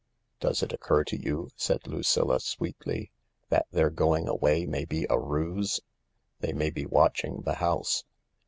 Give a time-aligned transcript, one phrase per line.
[0.39, 3.11] "Does it occur to you," said Lucilla sweetly,
[3.49, 5.79] "that their going away may be a ruse?
[6.39, 8.03] They may be watching the house."